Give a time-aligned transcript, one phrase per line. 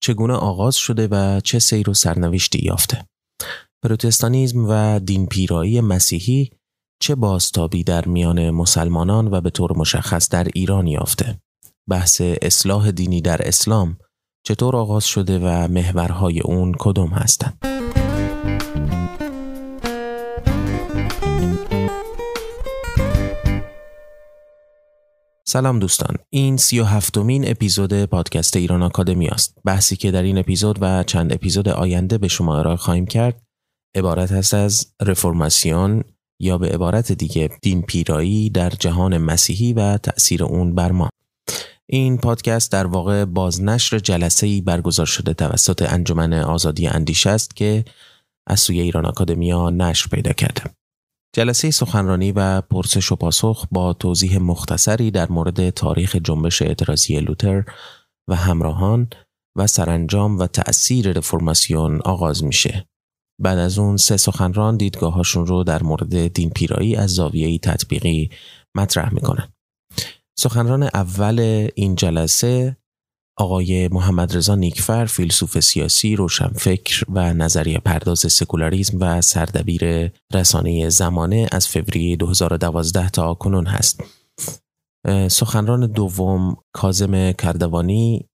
[0.00, 3.06] چگونه آغاز شده و چه سیر و سرنوشتی یافته؟
[3.82, 6.50] پروتستانیزم و دین پیرایی مسیحی
[7.02, 11.40] چه بازتابی در میان مسلمانان و به طور مشخص در ایران یافته؟
[11.88, 13.98] بحث اصلاح دینی در اسلام
[14.46, 17.58] چطور آغاز شده و محورهای اون کدام هستند؟
[25.50, 26.16] سلام دوستان.
[26.30, 29.54] این سی و هفتمین اپیزود پادکست ایران آکادمی است.
[29.64, 33.42] بحثی که در این اپیزود و چند اپیزود آینده به شما ارائه خواهیم کرد
[33.96, 36.04] عبارت هست از رفرماسیون
[36.40, 41.08] یا به عبارت دیگه دین پیرایی در جهان مسیحی و تأثیر اون بر ما.
[41.86, 47.84] این پادکست در واقع بازنشر جلسه ای برگزار شده توسط انجمن آزادی اندیش است که
[48.46, 50.62] از سوی ایران آکادمیا نشر پیدا کرده.
[51.36, 57.64] جلسه سخنرانی و پرسش و پاسخ با توضیح مختصری در مورد تاریخ جنبش اعتراضی لوتر
[58.30, 59.10] و همراهان
[59.58, 62.88] و سرانجام و تأثیر رفرماسیون آغاز میشه.
[63.42, 68.30] بعد از اون سه سخنران دیدگاهاشون رو در مورد دین پیرایی از زاویه تطبیقی
[68.76, 69.52] مطرح می‌کنن.
[70.38, 72.76] سخنران اول این جلسه
[73.40, 81.48] آقای محمد رضا نیکفر فیلسوف سیاسی روشنفکر و نظریه پرداز سکولاریزم و سردبیر رسانه زمانه
[81.52, 84.00] از فوریه 2012 تا کنون هست
[85.30, 88.28] سخنران دوم کازم کردوانی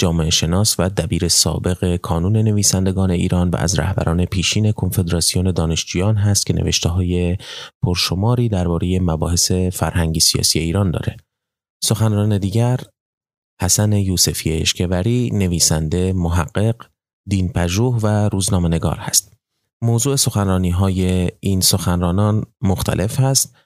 [0.00, 6.46] جامعه شناس و دبیر سابق کانون نویسندگان ایران و از رهبران پیشین کنفدراسیون دانشجویان هست
[6.46, 7.36] که نوشته های
[7.82, 11.16] پرشماری درباره مباحث فرهنگی سیاسی ایران داره.
[11.84, 12.80] سخنران دیگر
[13.60, 16.76] حسن یوسفی اشکوری نویسنده محقق
[17.28, 19.32] دین پژوه و روزنامه نگار هست
[19.82, 23.56] موضوع سخنرانی های این سخنرانان مختلف هست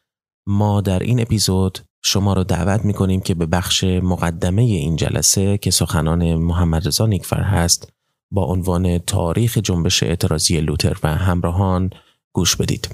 [0.46, 5.58] ما در این اپیزود شما را دعوت می کنیم که به بخش مقدمه این جلسه
[5.58, 7.92] که سخنان محمد رضا نیکفر هست
[8.30, 11.90] با عنوان تاریخ جنبش اعتراضی لوتر و همراهان
[12.34, 12.88] گوش بدید.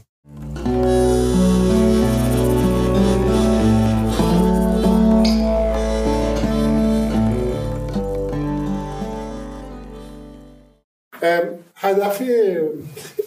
[11.74, 12.22] هدف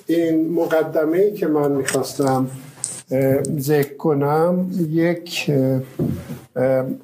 [0.07, 2.47] این مقدمه که من می‌خواستم
[3.59, 5.52] ذکر کنم یک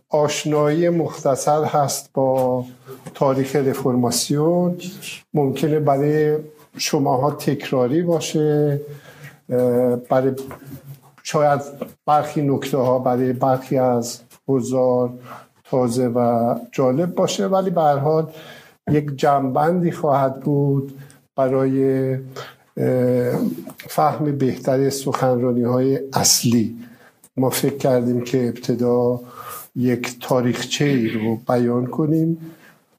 [0.09, 2.65] آشنایی مختصر هست با
[3.13, 4.77] تاریخ رفرماسیون
[5.33, 6.37] ممکنه برای
[6.77, 8.81] شماها تکراری باشه
[10.09, 10.31] برای
[11.23, 11.61] شاید
[12.05, 15.09] برخی نکته ها برای برخی از حضار
[15.69, 18.27] تازه و جالب باشه ولی به حال
[18.91, 20.93] یک جنبندی خواهد بود
[21.35, 22.17] برای
[23.87, 26.75] فهم بهتر سخنرانی های اصلی.
[27.37, 29.19] ما فکر کردیم که ابتدا
[29.75, 32.37] یک تاریخچه ای رو بیان کنیم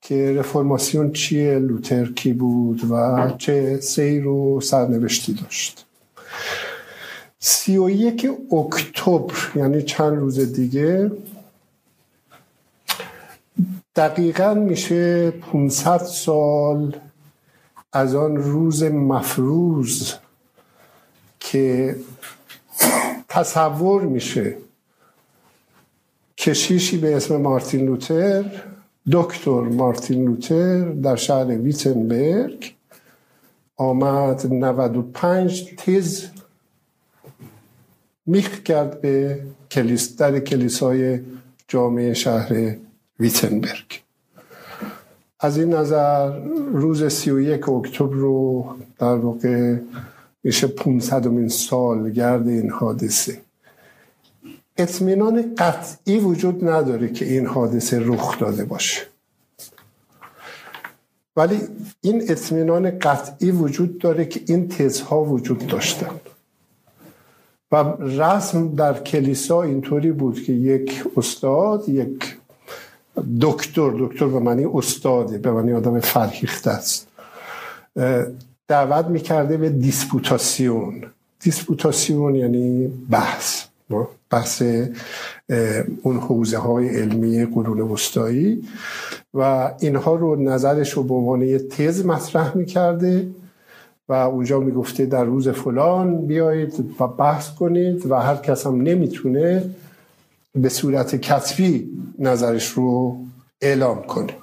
[0.01, 5.87] که رفرماسیون چیه لوتر کی بود و چه سیر و سرنوشتی داشت.
[7.39, 11.11] سی و یک اکتبر یعنی چند روز دیگه
[13.99, 16.97] دقیقا میشه 500 سال
[17.93, 20.15] از آن روز مفروض
[21.41, 21.97] که
[23.29, 24.57] تصور میشه
[26.39, 28.45] کشیشی به اسم مارتین لوتر
[29.13, 32.75] دکتر مارتین لوتر در شهر ویتنبرگ
[33.77, 34.47] آمد.
[34.53, 36.25] 95 تز
[38.27, 41.21] میخ کرد به کلیس در کلیسای
[41.69, 42.77] جامعه شهر
[43.21, 44.03] ویتنبرگ.
[45.41, 46.39] از این نظر
[46.73, 48.67] روز سی و یک اکتبر رو
[48.99, 49.77] در واقع
[50.45, 53.41] میشه 500 سال گرد این حادثه.
[54.77, 59.01] اطمینان قطعی وجود نداره که این حادثه رخ داده باشه.
[61.37, 61.61] ولی
[62.01, 66.21] این اطمینان قطعی وجود داره که این تزها وجود داشتن.
[67.73, 72.37] و رسم در کلیسا اینطوری بود که یک استاد یک
[73.41, 77.09] دکتر دکتر به معنی استاده به معنی آدم فرهیخته است.
[78.69, 81.03] دعوت می‌کرده به دیسپوتاسیون.
[81.41, 83.65] دیسپوتاسیون یعنی بحث.
[84.31, 84.63] بحث
[86.03, 88.63] اون حوزه های علمی قرون وسطایی
[89.35, 93.27] و اینها رو نظرش رو به عنوان یه تز مطرح می‌کرده
[94.09, 99.71] و اونجا می‌گفته در روز فلان بیایید و بحث کنید و هر کس هم نمی‌تونه
[100.63, 103.19] به صورت کتبی نظرش رو
[103.61, 104.35] اعلام کنه.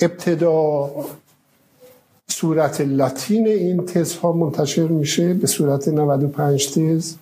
[0.00, 0.90] ابتدا
[2.30, 7.14] صورت لاتین این تز ها منتشر میشه به صورت 95 تز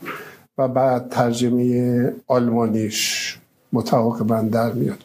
[0.59, 3.39] و بعد ترجمه آلمانیش
[3.73, 4.99] متعاقبا در میاد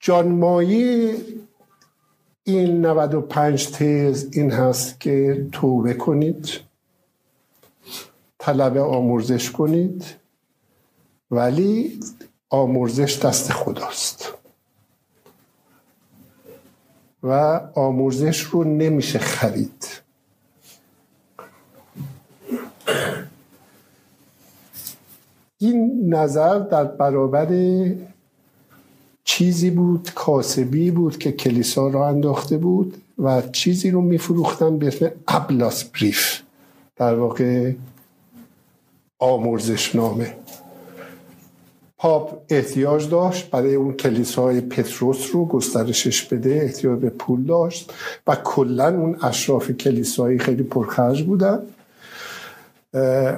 [0.00, 1.14] جانمایی
[2.44, 6.48] این 95 تز این هست که توبه کنید.
[8.44, 10.04] طلب آمرزش کنید
[11.30, 12.00] ولی
[12.50, 14.32] آمرزش دست خداست.
[17.22, 19.86] و آمرزش رو نمیشه خرید.
[25.58, 27.48] این نظر در برابر
[29.24, 35.10] چیزی بود کاسبی بود که کلیسا را انداخته بود و چیزی رو میفروختن به اسم
[35.28, 36.40] ابلاس بریف.
[36.96, 37.72] در واقع
[39.24, 40.34] آمرزش نامه
[41.98, 47.92] پاپ احتیاج داشت برای اون کلیسای پتروس رو گسترشش بده احتیاج به پول داشت
[48.26, 51.58] و کلا اون اشراف کلیسایی خیلی پرخرج بودن.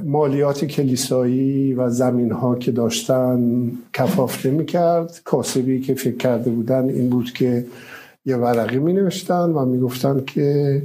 [0.05, 6.89] مالیات کلیسایی و زمین ها که داشتن کفاف نمی کرد کاسبی که فکر کرده بودن
[6.89, 7.67] این بود که
[8.25, 10.83] یه ورقی می نوشتن و می گفتن که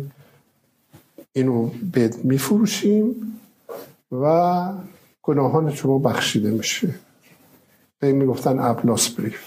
[1.33, 3.15] اینو بد می فروشیم
[4.11, 4.63] و
[5.21, 6.95] گناهان شما بخشیده میشه.
[7.99, 9.43] به این می گفتن ابلاس بریف.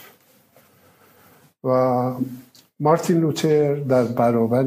[1.65, 2.11] و
[2.81, 4.65] مارتین لوتر در برابر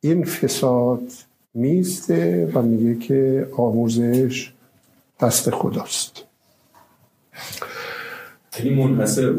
[0.00, 1.12] این فساد
[1.54, 4.52] میسته و میگه که آموزش
[5.20, 6.22] دست خداست.
[8.58, 9.34] یعنی منحصر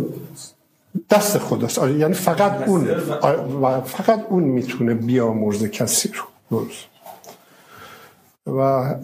[1.10, 1.80] دست خداست.
[1.80, 2.90] آره یعنی فقط اون.
[3.22, 6.24] آره فقط اون می‌تونه بیامرزه کسی رو.
[6.52, 6.86] درست.
[8.48, 8.96] و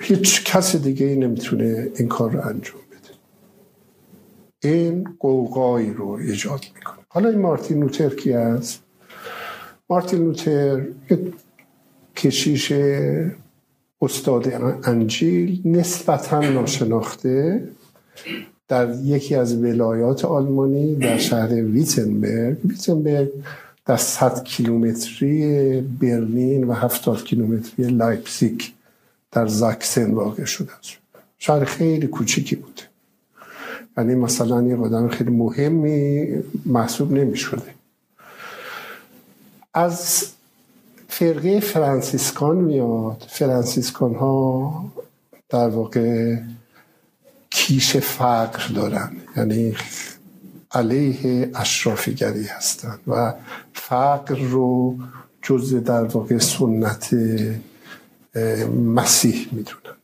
[0.00, 3.10] هیچ کس دیگه ای نمی‌تونه این کار رو انجام بده.
[4.62, 7.04] این قوقایی رو ایجاد می‌کنه.
[7.08, 8.82] حالا این مارتین لوتر کی است؟
[9.90, 10.86] مارتین لوتر
[12.16, 12.72] کشیش
[14.02, 14.52] استاد
[14.84, 17.68] انجیل نسبتا ناشناخته
[18.68, 22.56] در یکی از ولایات آلمانی در شهر ویتنبرگ.
[22.64, 23.28] ویتنبرگ
[23.86, 28.60] در 100 کیلومتری برلین و 70 کیلومتری لایپزیگ
[29.32, 30.90] در زاکسن واقع شده است.
[31.38, 32.82] شهر خیلی کوچیکی بوده
[33.98, 36.28] یعنی مثلا یه آدم خیلی مهمی
[36.66, 37.74] محسوب نمی شده
[39.74, 40.26] از
[41.08, 43.26] فرقه فرانسیسکان میاد.
[43.28, 44.84] فرانسیسکان ها
[45.48, 46.36] در واقع
[47.50, 49.16] کیش فقر دارن.
[49.36, 49.74] یعنی
[50.72, 53.34] علیه اشرافیگری هستند و
[53.74, 54.96] فقر رو
[55.42, 57.14] جز در واقع سنت
[58.84, 59.96] مسیح می‌دونن.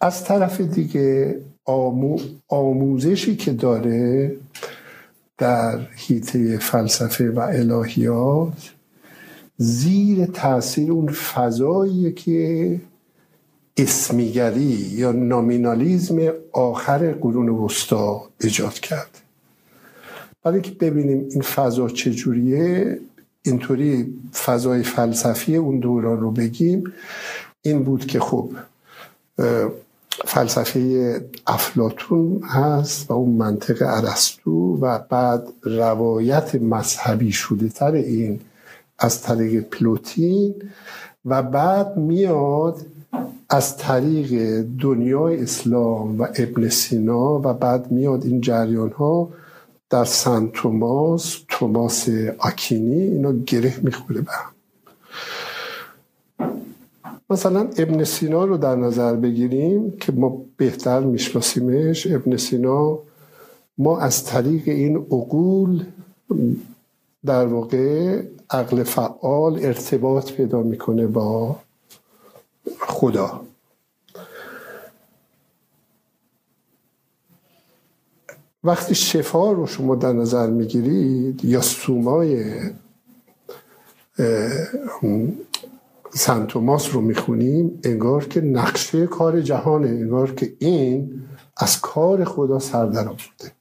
[0.00, 1.40] از طرف دیگه
[2.48, 4.36] آموزشی که داره
[5.38, 8.72] در حیطه فلسفه و الهیات
[9.56, 12.80] زیر تاثیر اون فضایی که
[13.76, 19.20] اسمیگری یا نامینالیزم آخر قرون وسطا ایجاد کرد.
[20.42, 22.98] برای که ببینیم این فضا چجوریه
[23.42, 24.14] اینطوری
[24.44, 26.92] فضای فلسفی اون دوران رو بگیم
[27.62, 28.50] این بود که خب
[30.24, 38.40] فلسفه افلاتون هست و اون منطق ارسطو و بعد روایت مذهبی شده تر این
[38.98, 40.54] از طریق پلوتین
[41.24, 42.86] و بعد میاد
[43.50, 49.28] از طریق دنیای اسلام و ابن سینا و بعد میاد این جریان ها
[49.90, 54.50] در سن توماس توماس آکینی اینا گره می‌خوره به هم.
[57.30, 62.06] مثلا ابن سینا رو در نظر بگیریم که ما بهتر میشناسیمش.
[62.06, 62.98] ابن سینا
[63.78, 65.84] ما از طریق این عقول
[67.26, 71.56] در واقع عقل فعال ارتباط پیدا می‌کنه با
[72.80, 73.40] خدا.
[78.64, 82.52] وقتی شفا رو شما در نظر می‌گیرید یا سومای
[86.14, 91.22] سنتوماس رو می‌خونیم انگار که نقشه کار جهانه انگار که این
[91.56, 93.52] از کار خدا سر در آورده.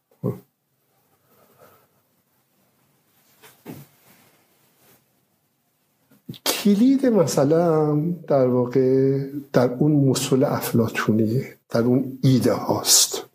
[6.46, 7.96] کلید مثلا
[8.28, 9.20] در واقع
[9.54, 13.26] در اون مسل افلاتونی در اون ایده هاست.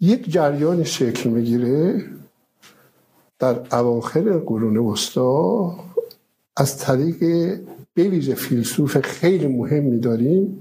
[0.00, 2.04] یک جریان شکل می‌گیره
[3.38, 5.74] در اواخر قرون وسطا
[6.56, 7.20] از طریق
[7.96, 10.60] بویژه فیلسوف خیلی مهمی داریم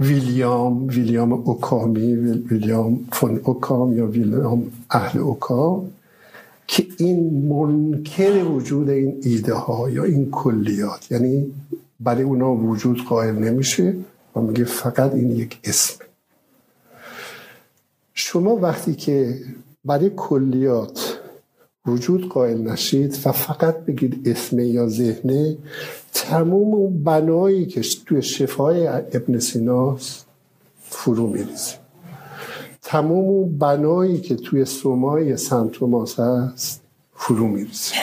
[0.00, 5.90] ویلیام ویلیام اوکامی ویلیام فون اوکام یا ویلیام اهل اوکام
[6.66, 11.52] که این منکر وجود این ایده ها یا این کلیات یعنی
[12.00, 13.94] برای اونا وجود قائل نمیشه.
[14.36, 16.04] و میگه فقط این یک اسم.
[18.14, 19.40] شما وقتی که
[19.84, 21.20] برای کلیات
[21.86, 25.56] وجود قائل نشید و فقط بگید اسمه یا ذهنه
[26.12, 30.26] تموم اون بنایی که توی شفای ابن سیناست
[30.78, 31.84] فرو میریزه.
[32.82, 36.82] تمام اون بنایی که توی سومای سنتوماس هست
[37.14, 37.94] فرو میریزه.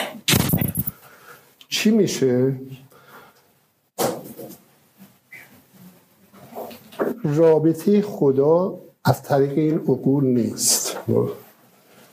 [1.68, 2.56] چی میشه؟
[7.24, 10.96] رابطه خدا از طریق این عقول نیست.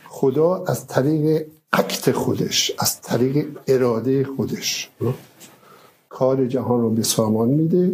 [0.07, 4.89] خدا از طریق Akt خودش از طریق اراده خودش.
[6.09, 7.91] کار جهان رو به سامان میده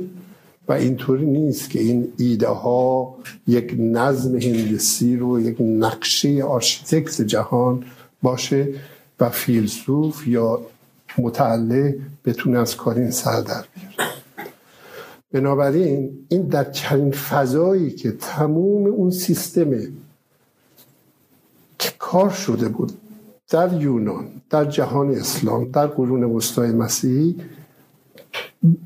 [0.68, 3.16] و اینطوری نیست که این ایده ها
[3.48, 7.84] یک نظم هندسی رو یک نقشه آرشیتکت جهان
[8.22, 8.68] باشه
[9.20, 10.62] و فیلسوف یا
[11.18, 14.12] متعله بتونه از کار این سر در بیاره.
[15.36, 19.72] بنابراین این در چنین فضایی که تموم اون سیستم
[21.80, 22.92] که کار شده بود
[23.50, 27.36] در یونان در جهان اسلام در قرون وسطای مسیحی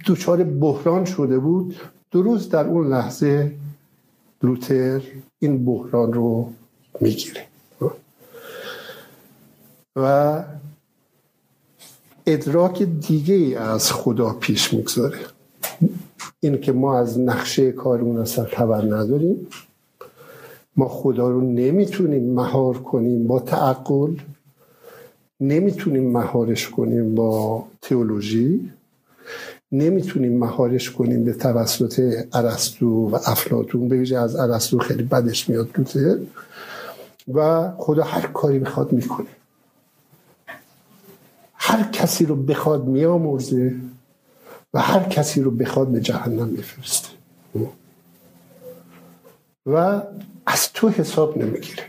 [0.07, 1.75] دچار بحران شده بود.
[2.11, 3.55] درست در اون لحظه
[4.43, 5.01] لوتر
[5.39, 6.53] این بحران رو
[7.01, 7.45] می‌گیره.
[9.95, 10.43] و
[12.25, 15.19] ادراک دیگه از خدا پیش می‌گذاره.
[16.39, 19.47] این که ما از نقشه کارمون اصلا خبر نداریم.
[20.75, 24.13] ما خدا رو نمی‌تونیم مهار کنیم با تعقل.
[25.39, 28.71] نمی‌تونیم مهارش کنیم با تئولوژی.
[29.71, 36.19] نمی‌تونیم مهارش کنیم به توسط ارسطو و افلاتون به از ارسطو خیلی بدش میاد دوته
[37.33, 39.27] و خدا هر کاری بخواد می‌کنه.
[41.53, 43.75] هر کسی رو بخواد میامرزه.
[44.73, 47.09] و هر کسی رو بخواد به جهنم میفرسته.
[49.65, 50.01] و
[50.45, 51.83] از تو حساب نمی‌گیره.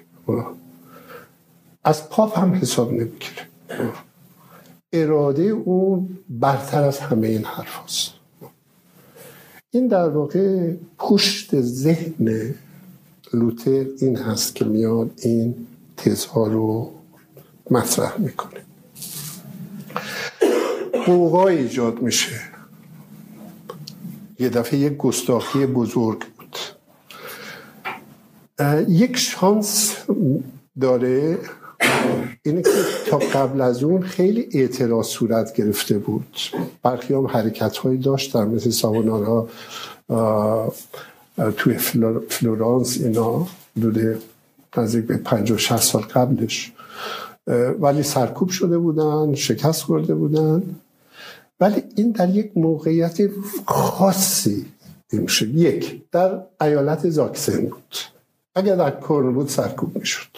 [1.85, 3.47] از پاپ هم حساب نمی‌گیره.
[4.93, 8.13] اراده اون برتر از همه این حرف هست.
[9.71, 12.55] این در واقع پشت ذهن
[13.33, 16.91] لوتر این هست که میاد این تزها رو
[17.71, 18.61] مطرح می‌کنه.
[21.07, 22.41] قوقای ایجاد میشه.
[24.41, 26.57] یه دفعه یک گستاخی بزرگ بود.
[28.89, 29.97] یک شانس
[30.81, 31.39] داره
[32.43, 32.71] اینه که
[33.11, 36.39] تا قبل از اون خیلی اعتراض صورت گرفته بود.
[36.83, 39.49] برخی هم حرکت هایی داشتن مثل ساونارا
[41.57, 41.75] توی
[42.29, 44.19] فلورانس اینا بوده
[44.77, 46.73] نزدیک به 50 60 سال قبلش.
[47.81, 50.63] ولی سرکوب شده بودن شکست خورده بودن.
[51.61, 53.19] ولی این در یک موقعیت
[53.67, 54.67] خاصی
[55.13, 57.97] میشه یک در ایالت زاکسن بود.
[58.55, 60.37] اگر در کرن بود سرکوب می‌شد.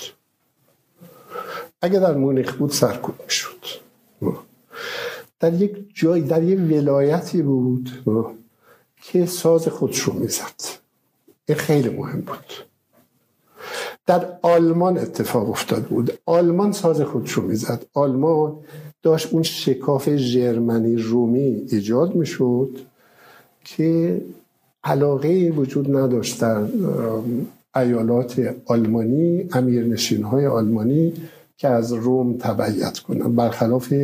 [1.82, 3.82] اگر در مونیخ بود سرکوب می‌شد.
[5.40, 7.90] در یک جای در یک ولایتی بود
[9.02, 10.60] که ساز خودش رو می‌زد.
[11.48, 12.52] این خیلی مهم بود.
[14.06, 16.18] در آلمان اتفاق افتاد بود.
[16.26, 17.84] آلمان ساز خودش رو می‌زد.
[17.94, 18.58] آلمان
[19.02, 22.78] داشت اون شکاف جرمنی رومی ایجاد می‌شد
[23.64, 24.20] که
[24.84, 26.62] علاقه وجود نداشت در
[27.76, 31.12] ایالات آلمانی امیرنشین های آلمانی
[31.56, 33.94] که از روم تبعیت کنن برخلاف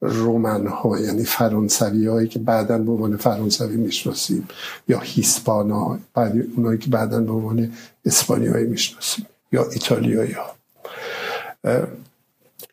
[0.00, 4.48] رومن ها یعنی فرانسوی هایی که بعدا به عنوان فرانسوی می‌شناسیم
[4.88, 7.72] یا هیسپانا بعد اونایی که بعدا به عنوان
[8.04, 10.54] اسپانیایی می‌شناسیم یا ایتالیایی ها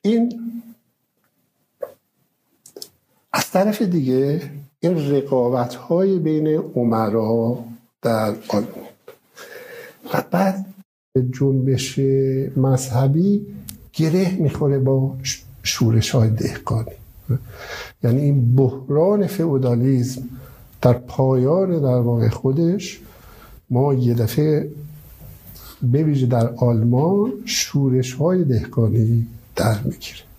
[0.01, 0.39] این
[3.33, 4.41] از طرف دیگه
[4.79, 7.59] این رقابت های بین عمرا
[8.01, 8.67] در آلمان
[10.13, 10.65] و بعد
[11.31, 11.99] جنبش
[12.57, 13.45] مذهبی
[13.93, 15.15] گره می‌خوره با
[15.63, 16.91] شورش های دهقانی.
[18.03, 20.21] یعنی این بحران فئودالیسم
[20.81, 22.99] در پایان در واقع خودش
[23.69, 24.69] ما یه دفعه
[25.81, 30.32] بویژه در آلمان شورش های دهقانی در می‌گیره.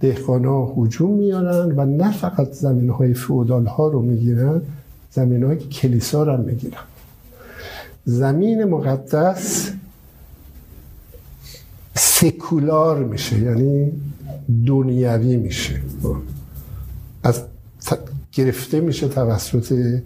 [0.00, 4.62] دهقان ها حجوم میارن و نه فقط زمین های فئودال ها رو می‌گیرن
[5.10, 6.80] زمین های کلیسا رو می‌گیرن.
[8.04, 9.70] زمین مقدس
[11.94, 13.92] سکولار میشه یعنی
[14.66, 15.80] دنیوی میشه.
[17.22, 17.42] از
[18.32, 20.00] گرفته میشه توسط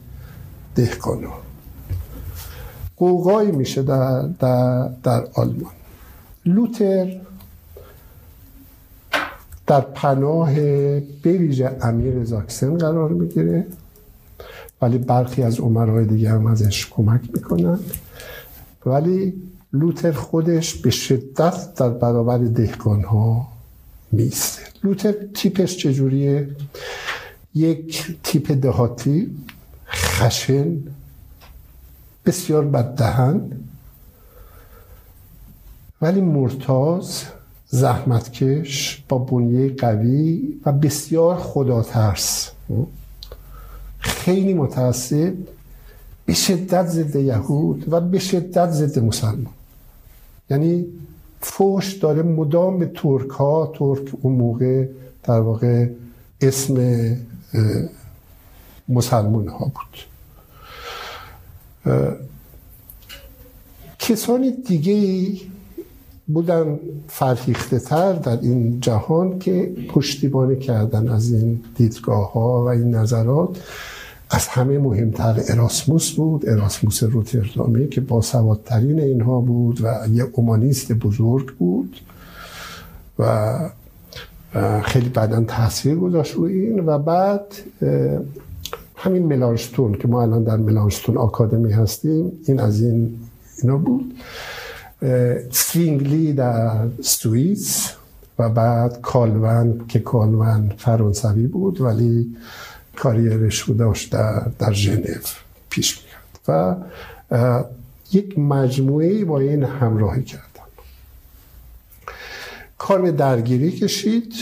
[0.75, 1.33] دهقانا.
[2.97, 5.73] قوقایی میشه در, در, در آلمان.
[6.47, 7.21] لوتر
[9.71, 10.55] در پناه
[11.01, 13.67] بویژه امیر زاکسن قرار می‌گیره.
[14.83, 17.79] ولی برخی از عمرهای دیگه هم ازش کمک می‌کنن.
[18.87, 23.49] ولی لوتر خودش به شدت در برابر دهقان ها
[24.13, 26.49] میسته لوتر تیپش چجوریه؟
[27.55, 29.37] یک تیپ دهاتی
[29.89, 30.77] خشن
[32.27, 33.53] بسیار بددهن
[36.03, 37.25] ولی مرتاز
[37.71, 42.51] زحمتکش با بنیه قوی و بسیار خدا ترس
[43.99, 45.35] خیلی متعصب
[46.27, 49.53] به شدت ضد یهود و به شدت ضد مسلمان.
[50.51, 50.87] یعنی
[51.41, 54.87] فوش داره مدام به ترک ها ترک اون موقع
[55.23, 55.89] در واقع
[56.41, 56.77] اسم
[58.89, 59.99] مسلمان ها بود.
[63.99, 65.41] کسانی دیگه
[66.35, 72.95] بودن فرهیخته تر در این جهان که پشتیبانی کردن از این دیدگاه ها و این
[72.95, 73.49] نظرات
[74.31, 80.93] از همه مهمتر اراسموس بود اراسموس روتردامی که با سوادترین اینها بود و یه اومانیست
[80.93, 81.97] بزرگ بود
[83.19, 83.59] و
[84.83, 87.47] خیلی بعدا تاثیر گذاشت روی این و بعد
[88.97, 93.19] همین ملانشتون که ما الان در Melanchthon Akademie هستیم این از این
[93.63, 94.15] اینا بود.
[95.51, 97.91] سوینگلی در سوئیس
[98.39, 102.37] و بعد کالون که کالون فرانسوی بود ولی
[102.97, 105.05] career ش رو داشت در, در ژنو
[105.71, 106.77] پیش می‌کرد و
[108.13, 110.45] یک مجموعه با این همراهی کردن.
[112.79, 114.35] کار به درگیری کشید.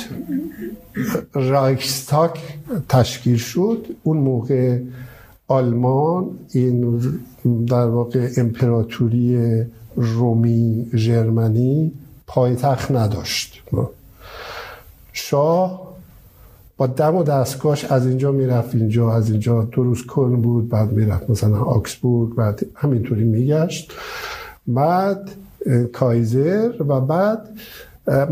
[1.35, 2.41] Reichstag
[2.89, 3.87] تشکیل شد.
[4.03, 4.81] اون موقع
[5.49, 7.01] آلمان این
[7.67, 9.39] در واقع امپراتوری
[9.99, 11.93] رومی ژرمنی
[12.27, 13.63] پایتخت نداشت.
[15.13, 15.89] شاه
[16.77, 20.93] با دم و دستگاش از اینجا می‌رفت اینجا از اینجا دو روز کلن بود بعد
[20.93, 23.93] می‌رفت مثلا آگسبورگ بعد همینطوری میگشت.
[24.67, 25.31] بعد
[25.93, 27.49] کایزر و بعد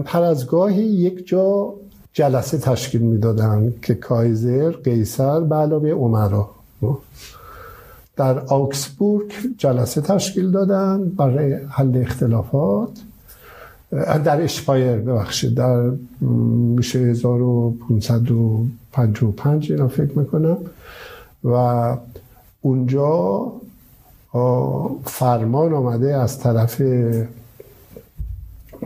[0.06, 1.74] هر از گاهی یک جا
[2.12, 6.50] جلسه تشکیل می‌دادن که کایزر قیصر به علاوه عمرا.
[8.16, 12.90] در آکسبورگ جلسه تشکیل دادن برای حل اختلافات.
[14.24, 15.90] در اشپایر ببخشید در
[16.76, 20.56] میشه 1555 اینا فکر می‌کنم.
[21.44, 21.96] و
[22.60, 23.52] اونجا
[25.04, 26.82] فرمان آمده از طرف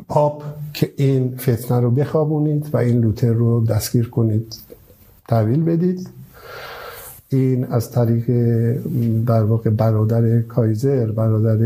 [0.09, 0.43] پاپ
[0.75, 4.57] که این فتنه رو بخوابونید و این لوتر رو دستگیر کنید
[5.29, 6.09] تحویل بدید.
[7.33, 8.27] این از طریق
[9.27, 11.57] در واقع برادر کایزر برادر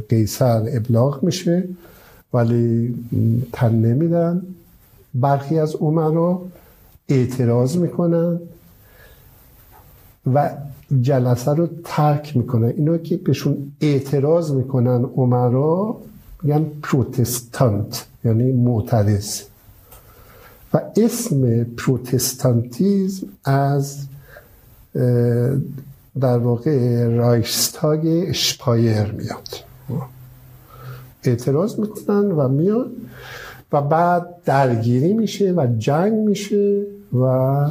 [0.00, 1.64] قیصر ابلاغ میشه
[2.34, 2.94] ولی
[3.52, 4.42] تن نمیدن.
[5.14, 6.46] برخی از رو
[7.08, 8.40] اعتراض می‌کنن
[10.34, 10.50] و
[11.02, 12.68] جلسه رو ترک می‌کنن.
[12.68, 15.96] اینا که بهشون اعتراض می‌کنن عمرا
[16.42, 19.40] میگن پروتستانت یعنی معترض.
[20.74, 23.98] و اسم پروتستانتیزم از
[26.20, 29.48] در واقع رایشتاگ اشپایر میاد.
[31.24, 32.90] اعتراض می‌کنن و میاد
[33.72, 36.82] و بعد درگیری میشه و جنگ میشه
[37.20, 37.68] و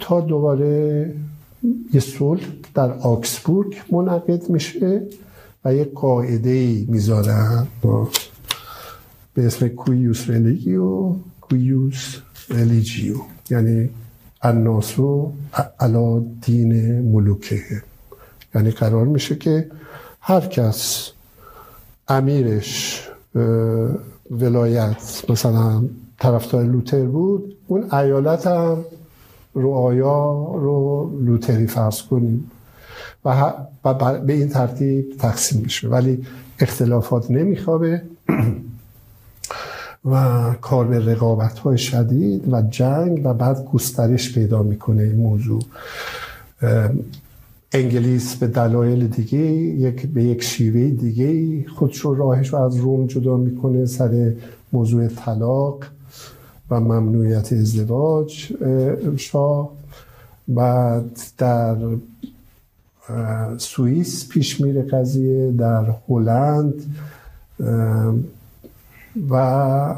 [0.00, 1.14] تا دوباره
[1.92, 2.42] یه صلح
[2.74, 5.02] در آگسبورگ منعقد میشه
[5.64, 7.66] و یه قاعده می‌ذارن
[9.34, 12.16] به اسم cuius regio eius
[12.48, 13.16] religio
[13.50, 13.90] یعنی
[14.46, 15.32] الناس
[15.80, 17.62] علی دین ملوکهم.
[18.54, 19.70] یعنی قرار میشه که
[20.20, 21.10] هر کس
[22.08, 23.02] امیرش
[24.30, 25.84] ولایت مثلا
[26.18, 28.84] طرفدار لوتر بود اون ایالت هم
[29.54, 32.50] رعایا رو لوتری فرض کنیم.
[33.24, 33.54] و,
[34.26, 35.88] به این ترتیب تقسیم میشه.
[35.88, 36.26] ولی
[36.60, 38.02] اختلافات نمیخوابه.
[40.10, 45.62] و کار به رقابت های شدید و جنگ و بعد گسترش پیدا می‌کنه این موضوع.
[47.72, 53.06] انگلیس به دلایل دیگه یک به یک شیوه دیگه خودش رو راهش رو از روم
[53.06, 54.32] جدا می‌کنه سر
[54.72, 55.84] موضوع طلاق
[56.70, 58.52] و ممنوعیت ازدواج
[59.16, 59.70] شاه.
[60.48, 61.76] بعد در
[63.58, 66.74] سوئیس پیش میره قضیه در هلند
[69.30, 69.94] و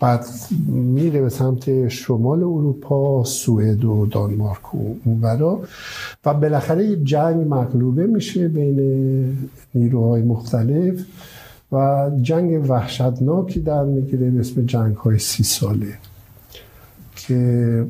[0.00, 0.26] بعد
[0.68, 5.60] میره به سمت شمال اروپا سوئد و دانمارک و اونورا
[6.24, 9.38] و بالاخره جنگ مغلوبه میشه بین
[9.74, 11.04] نیروهای مختلف
[11.72, 15.98] و جنگ وحشتناکی در می‌گیره به اسم جنگ های سی ساله
[17.16, 17.84] که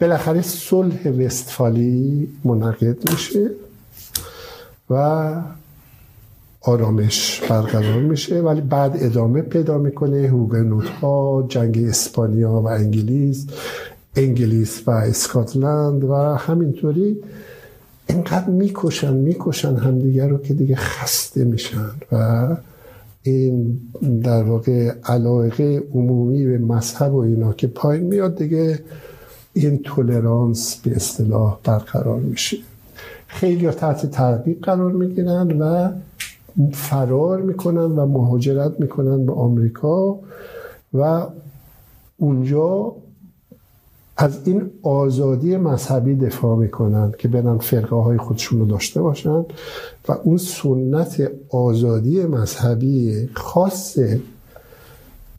[0.00, 3.50] بالاخره صلح وستفالی منعقد میشه
[4.90, 5.32] و
[6.60, 10.28] آرامش برقرار میشه ولی بعد ادامه پیدا می‌کنه.
[10.28, 13.46] هوگنوت ها جنگ اسپانیا و انگلیس
[14.16, 17.16] انگلیس و اسکاتلند و همینطوری
[18.08, 22.48] اینقدر می‌کشن می‌کشن همدیگر رو که دیگه خسته میشن و
[23.22, 23.80] این
[24.22, 28.78] در واقع علاقه عمومی به مذهب و اینا که پایین میاد دیگه
[29.52, 32.56] این تولرانس به اصطلاح برقرار میشه.
[33.26, 35.90] خیلی تحت تعقیب قرار می‌گیرن و
[36.72, 40.18] فرار می‌کنن و مهاجرت می‌کنن به آمریکا
[40.94, 41.26] و
[42.18, 42.94] اونجا
[44.22, 49.44] از این آزادی مذهبی دفاع می‌کنن که برن فرقه های خودشون رو داشته باشن
[50.08, 53.98] و اون سنت آزادی مذهبی خاص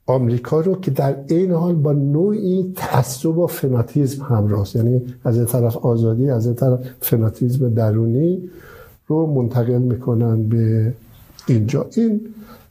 [0.05, 5.45] آمریکا رو که در این حال با نوعی تعصب و فناتیزم همراه یعنی از این
[5.45, 8.49] طرف آزادی از این طرف فناتیزم درونی
[9.07, 10.93] رو منتقل می‌کنن به
[11.47, 11.85] اینجا.
[11.95, 12.21] این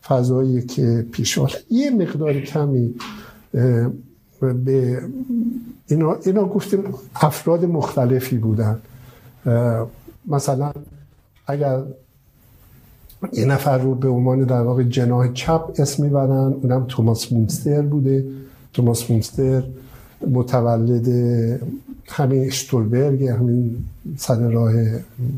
[0.09, 1.39] فضایی که پیش
[1.71, 2.95] یه مقدار کمی
[4.65, 5.03] به
[5.93, 8.79] اینا, اینا گفتیم افراد مختلفی بودن.
[10.27, 10.73] مثلا
[11.47, 11.83] اگر
[13.33, 18.25] یه نفر رو به عنوان در واقع جناه چپ اسم می‌برن اونم توماس مونستر بوده.
[18.73, 19.63] توماس مونستر
[20.31, 21.09] متولد
[22.09, 23.77] همین اشتولبرگ همین
[24.17, 24.73] سر راه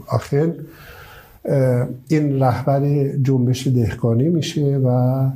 [0.06, 0.52] آخر.
[2.08, 5.28] این رهبر جنبش دهقانی میشه و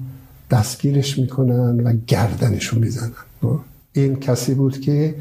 [0.50, 3.12] دستگیرش می‌کنن و گردنشو می‌زنن.
[4.00, 5.14] این کسی بود که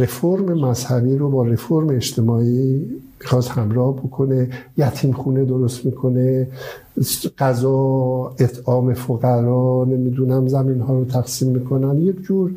[0.00, 2.86] رفرم مذهبی رو با رفرم اجتماعی
[3.20, 6.48] می‌خواست همراه بکنه یتیم خونه درست می‌کنه
[7.38, 7.78] غذا
[8.38, 11.98] اطعام فقرا نمی‌دونم زمین ها رو تقسیم می‌کنن.
[11.98, 12.50] یک جور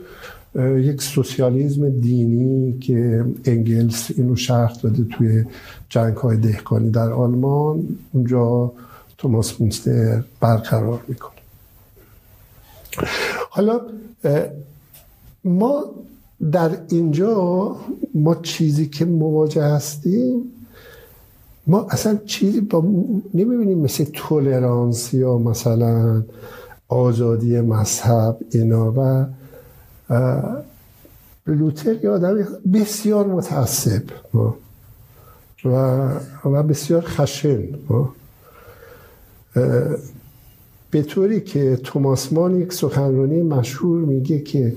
[0.77, 5.43] یک سوسیالیزم دینی که انگلس اینو شرح داده توی
[5.89, 7.87] جنگ های دهکانی در آلمان.
[8.13, 8.71] اونجا
[9.17, 11.38] توماس مونستر برقرار می‌کنه.
[13.49, 13.81] حالا
[15.43, 15.85] ما
[16.51, 17.75] در اینجا
[18.13, 20.43] ما چیزی که مواجه هستیم
[21.67, 22.81] ما اصلا چیزی با
[23.33, 26.23] نمی‌بینیم مثل تولرانس یا مثلا
[26.87, 29.25] آزادی مذهب اینا و
[31.47, 34.49] لوتر یه آدم بسیار متعصب و
[36.45, 37.63] و بسیار خشن
[40.91, 44.73] به طوری که توماس مان یک سخنرانی مشهور میگه که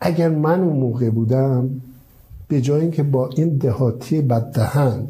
[0.00, 1.70] اگر من اون موقع بودم
[2.48, 5.06] به جای اینکه با این دهاتی بددهن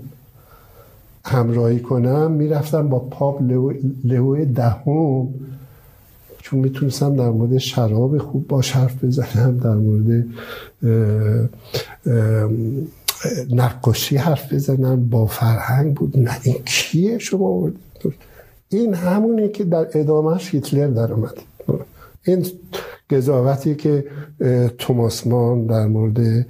[1.25, 3.43] همراهی کنم می‌رفتم با پاپ
[4.05, 5.29] لهو دهم
[6.39, 10.27] چون می‌تونستم در مورد شراب خوب باش حرف بزنم در مورد
[13.51, 16.19] نقاشی حرف بزنم با فرهنگ بود.
[16.19, 17.71] نه این کیه شما؟
[18.77, 21.35] این همونی که در ادامهش هیتلر در اومد.
[22.25, 22.47] این
[23.11, 24.05] قضاوتی که
[24.79, 26.47] توماس مان در مورد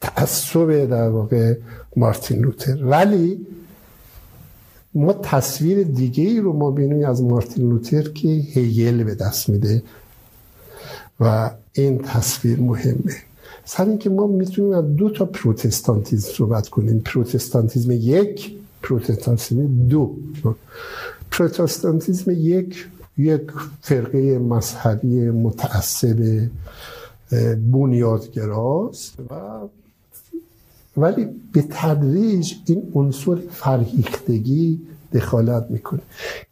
[0.00, 1.54] تعصب در واقع
[1.96, 2.78] مارتین لوتر.
[2.84, 3.46] ولی
[4.94, 9.82] ما تصویر دیگه ای رو ما بینیم از مارتین لوتر که هیل به دست میده
[11.20, 13.14] و این تصویر مهمه.
[13.64, 17.02] سر اینکه ما می‌تونیم از دو تا پروتستانتیزم صحبت کنیم.
[17.04, 20.16] پروتستانتیزم یک پروتستانتیزم دو.
[21.30, 22.86] پروتستانتیزم یک
[23.18, 23.42] یک
[23.80, 26.48] فرقه مذهبی متعصب
[27.72, 29.34] بنیادگراست و
[30.96, 34.80] ولی به تدریج این عنصر فرهیختگی
[35.12, 36.00] دخالت می‌کنه.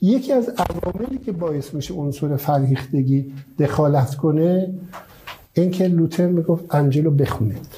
[0.01, 4.75] یکی از عواملی که باعث میشه عنصر فرهیختگی دخالت کنه
[5.53, 7.68] اینکه لوتر می‌گفت انجلو بخونید.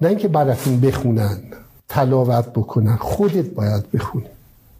[0.00, 1.40] نه اینکه براتون بخونن.
[1.90, 2.96] تلاوت بکنن.
[2.96, 4.26] خودت باید بخونی.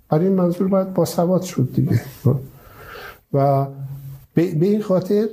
[0.08, 2.00] برای این منظور باید با سواد شد دیگه.
[3.32, 3.66] و
[4.34, 5.28] به این خاطر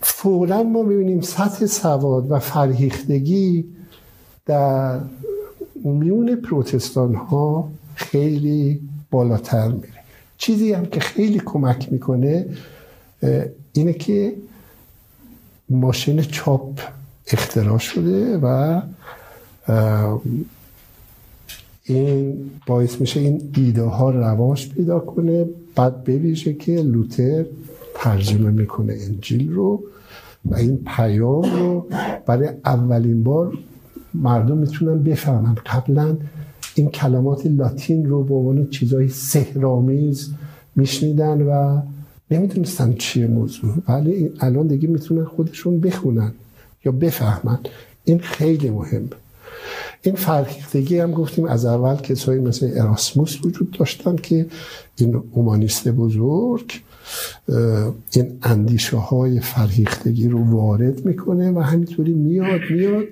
[0.00, 3.64] فورا ما می‌بینیم سطح سواد و فرهیختگی
[4.46, 5.00] در
[5.84, 9.88] میون پروتستان ها خیلی بالاتر میره.
[10.36, 12.46] چیزی هم که خیلی کمک می‌کنه
[13.72, 14.36] اینه که
[15.68, 16.80] ماشین چاپ
[17.32, 18.80] اختراع شده و
[21.84, 25.46] این باعث میشه این ایده ها رواج پیدا کنه.
[25.74, 27.44] بعد بویژه که لوتر
[27.94, 29.82] ترجمه می‌کنه انجیل رو
[30.44, 31.86] و این پیام رو
[32.26, 33.58] برای اولین بار
[34.14, 35.54] مردم می‌تونن بفهمن.
[35.66, 36.16] قبلا
[36.74, 40.30] این کلمات لاتین رو به عنوان چیزای سهرامیز
[40.76, 41.80] میشنیدن و
[42.30, 43.74] نمی‌دونستن چیه موضوع.
[43.88, 46.32] ولی الان دیگه می‌تونن خودشون بخونن
[46.84, 47.58] یا بفهمن.
[48.04, 49.08] این خیلی مهم.
[50.04, 54.46] این فرهیختگی هم گفتیم از اول کسایی مثل اراسموس وجود داشتن که
[54.96, 56.80] این اومانیست بزرگ
[58.10, 63.04] این اندیشه های فرهیختگی رو وارد می‌کنه و همینطوری میاد میاد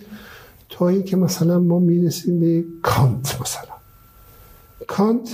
[0.69, 3.75] تا اینکه مثلا ما می‌رسیم به کانت مثلا.
[4.87, 5.29] کانت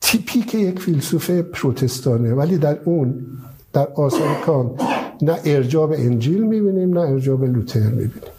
[0.00, 3.26] تیپیک یک فیلسوف پروتستانه ولی در اون
[3.72, 4.80] در آثار کانت
[5.22, 8.34] نه ارجاع به انجیل می‌بینیم نه ارجاع به لوتر می‌بینیم.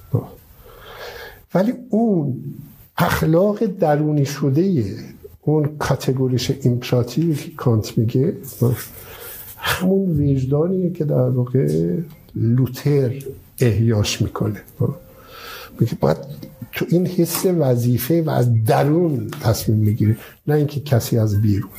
[1.55, 2.43] ولی اون
[2.97, 4.93] اخلاق درونی شده
[5.41, 8.33] اون kategorische Imperativ ی که کانت میگه
[9.57, 11.95] همون وجدانیه که در واقع
[12.35, 13.13] لوتر
[13.59, 14.61] احیاش می‌کنه.
[15.79, 16.17] میگه باید
[16.71, 21.69] تو این حس وظیفه و از درون تصمیم می‌گیره نه اینکه کسی از بیرون.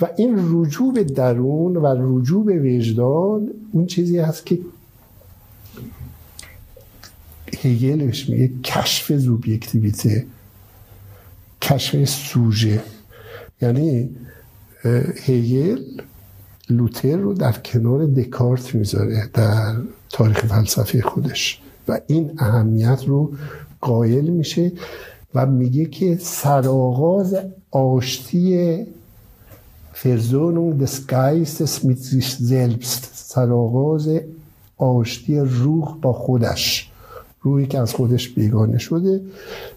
[0.00, 4.58] و این رجوع به درون و رجوع به وجدان اون چیزی هست که
[7.62, 10.26] هگلش میگه کشف زوبیکتیویته.
[11.62, 12.82] کشف سوژه.
[13.62, 14.10] یعنی
[15.26, 15.82] هگل
[16.70, 19.76] لوتر رو در کنار دکارت می‌ذاره در
[20.10, 23.32] تاریخ فلسفه خودش و این اهمیت رو
[23.80, 24.72] قائل میشه
[25.34, 27.36] و میگه که سرآغاز
[27.70, 28.86] آشتی
[29.92, 32.36] فرزونون Geistes mit sich
[33.12, 34.10] سرآغاز
[34.76, 36.90] آشتی روح با خودش.
[37.44, 39.20] روحی که از خودش بیگانه شده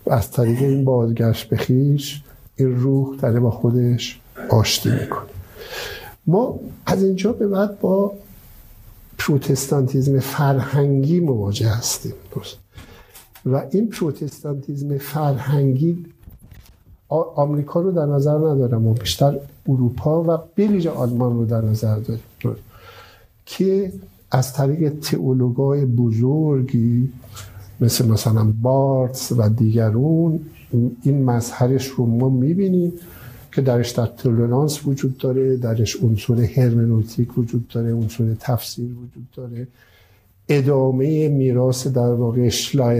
[0.05, 2.21] و از طریق این بازگشت به خیش
[2.55, 5.29] این روح داره با خودش آشتی می‌کنه.
[6.27, 8.13] ما از اینجا به بعد با
[9.17, 12.13] پروتستانتیزم فرهنگی مواجه هستیم.
[13.45, 16.05] و این پروتستانتیزم فرهنگی
[17.35, 22.23] آمریکا رو در نظر ندارم و بیشتر اروپا و بلیج آلمان رو در نظر داریم.
[23.45, 23.91] که
[24.31, 27.09] از طریق تئولوگای بزرگی
[27.81, 30.39] مثل مثلا بارتس و دیگرون
[31.03, 32.93] این مظهرش رو ما می‌بینیم
[33.51, 39.67] که درش در تولرانس وجود داره درش عنصر هرمنوتیک وجود داره عنصر تفسیر وجود داره.
[40.49, 42.49] ادامه میراث در واقع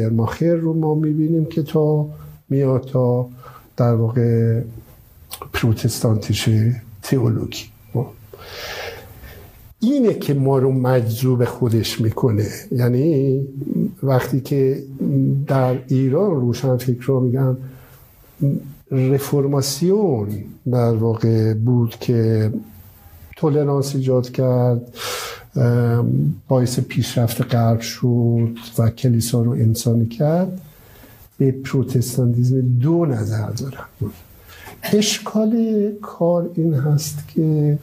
[0.09, 2.09] ماخر رو ما می‌بینیم که تا
[2.49, 3.29] میاد تا
[3.77, 4.61] در واقع
[5.53, 6.49] پروتستانتیش
[7.01, 7.65] تئولوژی
[9.79, 12.47] اینه که ما رو مجذوب خودش می‌کنه.
[12.71, 13.41] یعنی
[14.03, 14.83] وقتی که
[15.47, 17.57] در ایران روشن فکر رو میگن
[18.91, 20.27] رفرماسیون
[20.71, 22.51] در واقع بود که
[23.35, 24.93] تولرانس ایجاد کرد
[26.47, 30.61] باعث پیشرفت غرب شد و کلیسا رو انسانی کرد.
[31.37, 34.11] به پروتستانتیزم دو نظر دارم.
[34.83, 37.77] اشکال کار این هست که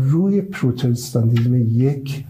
[0.00, 2.24] روی پروتستانتیزم یک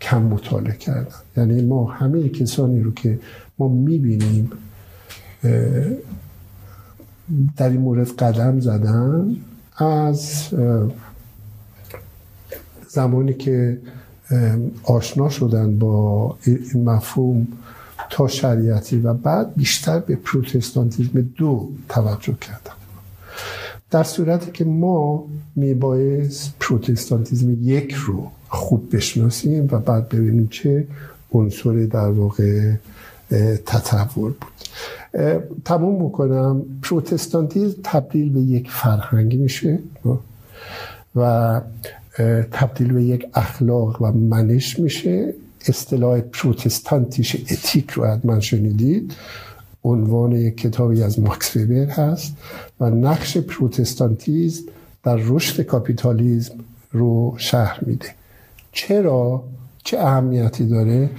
[0.00, 1.14] کم مطالعه کردن.
[1.36, 3.18] یعنی ما همه کسانی رو که
[3.58, 4.50] ما می‌بینیم
[7.56, 9.36] در این مورد قدم زدن
[9.76, 10.48] از
[12.88, 13.78] زمانی که
[14.84, 17.48] آشنا شدن با این مفهوم
[18.10, 22.79] تا شریعتی و بعد بیشتر به پروتستانتیزم دو توجه کردن.
[23.90, 25.24] در صورتی که ما
[25.56, 30.86] میبایست پروتستانتیزم یک رو خوب بشناسیم و بعد ببینیم چه
[31.32, 32.72] عنصر در واقع
[33.66, 34.44] تطور بود.
[35.64, 36.62] تموم بکنم.
[36.82, 39.78] پروتستانتیزم تبدیل به یک فرهنگ میشه
[41.16, 41.60] و
[42.52, 45.34] تبدیل به یک اخلاق و منش میشه.
[45.68, 49.14] اصطلاح protestantische Ethik رو حتما شنیدید.
[49.84, 52.36] عنوان یک کتابی از ماکس ویبر هست
[52.80, 54.62] و نقش پروتستانتیزم
[55.02, 56.54] در رشد کاپیتالیزم
[56.92, 58.14] رو شهر میده.
[58.72, 59.44] چرا؟
[59.84, 61.10] چه اهمیتی داره؟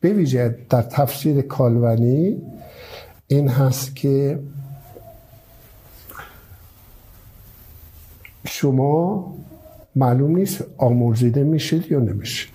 [0.00, 2.42] به ویژه در تفسیر کالونی
[3.26, 4.38] این هست که
[8.46, 9.34] شما
[9.96, 12.54] معلوم نیست آمرزیده میشید یا نمیشید.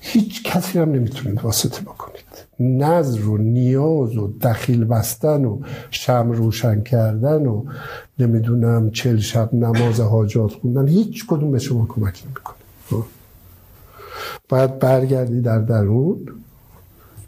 [0.00, 2.27] هیچ کسی هم نمی‌تونید واسطه بکنید.
[2.60, 7.64] نظر و نیاز و دخیل بستن و شم روشن کردن و
[8.18, 12.56] نمی‌دونم چل شب نماز حاجات خوندن هیچ کدوم به شما کمک نمی‌کنه.
[14.48, 16.28] باید برگردی در درون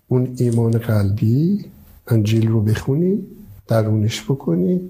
[0.08, 1.64] اون ایمان قلبی
[2.08, 3.26] انجیل رو بخونی
[3.68, 4.80] درونش بکنی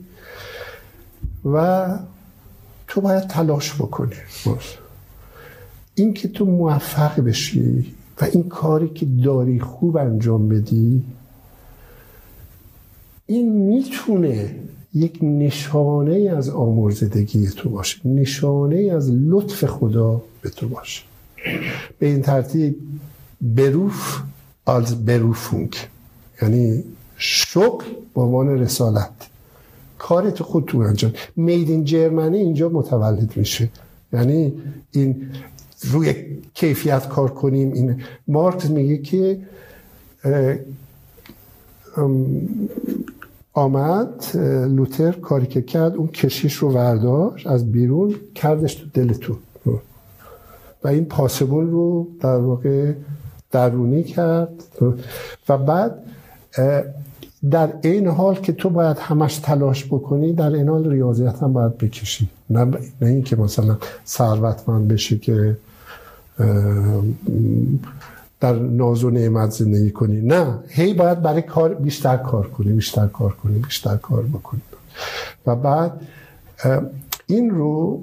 [1.44, 1.86] و
[2.88, 4.14] تو باید تلاش بکنی.
[5.94, 11.04] این که تو موفق بشی و این کاری که داری خوب انجام بدی
[13.26, 14.56] این می‌تونه
[14.94, 21.02] یک نشانه از آمرزدگی تو باشه نشانه از لطف خدا به تو باشه.
[21.98, 22.76] به این ترتیب
[23.40, 24.20] بروف
[24.66, 25.76] آلز بروفونگ
[26.42, 26.84] یعنی
[27.16, 29.10] شغل به عنوان رسالت.
[29.98, 31.12] کارت خود تو انجام.
[31.36, 33.68] میدین جرمنی اینجا متولد میشه.
[34.12, 34.52] یعنی
[34.90, 35.26] این
[35.82, 36.14] روی
[36.54, 37.72] کیفیت کار کنیم.
[37.72, 39.38] این مارکس میگه که
[43.52, 44.36] آمد
[44.68, 49.36] لوتر کاری که کرد اون کشیش رو ورداشت از بیرون کردش تو دلتون
[50.84, 52.92] و این پاسبون رو در واقع
[53.50, 54.64] درونی کرد.
[55.48, 55.98] و بعد
[57.50, 61.78] در این حال که تو باید همش تلاش بکنی در این حال ریاضیت هم باید
[61.78, 62.28] بکشی.
[62.50, 65.56] نه, نه این که مثلا ثروتمند بشی که
[68.40, 70.20] در ناز و نعمت زندگی کنی.
[70.20, 74.60] نه هی باید برای کار بیشتر کار کنی بیشتر کار کنی بیشتر کار بکنی.
[75.46, 76.00] و بعد
[77.26, 78.00] این رو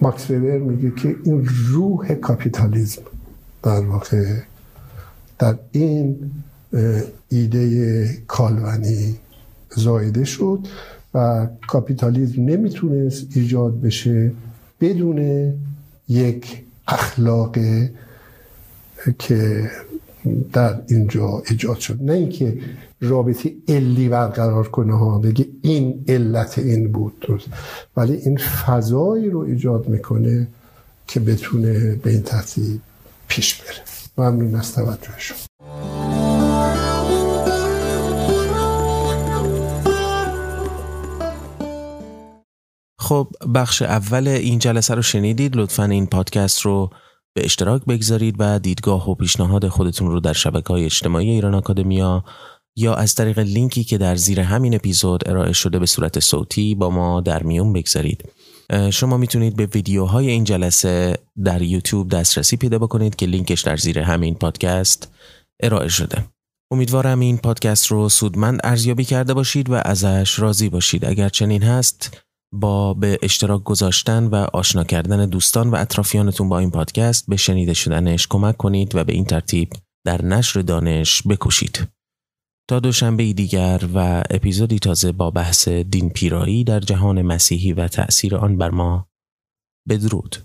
[0.00, 3.02] ماکس ویبر میگه که این روح کاپیتالیزم
[3.62, 4.36] در واقع
[5.38, 6.30] در این
[7.28, 9.16] ایده کالونی
[9.76, 10.58] زایده شد
[11.14, 14.32] و کاپیتالیزم نمی‌تونست ایجاد بشه.
[14.82, 15.52] بدون
[16.08, 17.56] یک اخلاق
[19.18, 19.70] که
[20.52, 21.98] در اینجا ایجاد شد.
[22.02, 22.58] نه اینکه
[23.00, 27.42] رابطه علی برقرار کنه ها بگه این علت این بود.
[27.96, 30.48] ولی این فضایی رو ایجاد می‌کنه
[31.06, 32.80] که بتونه به این ترتیب
[33.28, 33.82] پیش بره.
[34.18, 35.36] ممنون از توجهشون.
[43.12, 45.56] خب بخش اول این جلسه رو شنیدید.
[45.56, 46.90] لطفا این پادکست رو
[47.34, 52.24] به اشتراک بگذارید و دیدگاه و پیشنهاد خودتون رو در شبکه های اجتماعی ایران آکادمیا
[52.76, 56.90] یا از طریق لینکی که در زیر همین اپیزود ارائه شده به صورت صوتی با
[56.90, 58.28] ما در میون بگذارید.
[58.90, 63.98] شما می‌تونید به ویدیوهای این جلسه در یوتیوب دسترسی پیدا بکنید که لینکش در زیر
[63.98, 65.12] همین پادکست
[65.62, 66.24] ارائه شده.
[66.72, 71.04] امیدوارم این پادکست رو سودمند ارزیابی کرده باشید و ازش راضی باشید.
[71.04, 76.70] اگر چنین هست با به اشتراک گذاشتن و آشنا کردن دوستان و اطرافیانتون با این
[76.70, 79.72] پادکست به شنیده شدنش کمک کنید و به این ترتیب
[80.06, 81.88] در نشر دانش بکشید.
[82.68, 88.36] تا دوشنبه دیگر و اپیزودی تازه با بحث دین پیرایی در جهان مسیحی و تأثیر
[88.36, 89.08] آن بر ما
[89.88, 90.36] بدرود.